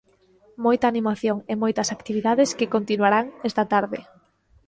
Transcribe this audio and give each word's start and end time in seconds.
Moita 0.65 0.85
animación 0.91 1.37
e 1.51 1.53
moitas 1.63 1.91
activades 1.95 2.49
que 2.57 2.71
continuarán 2.75 3.25
esta 3.49 3.63
tarde. 3.73 3.99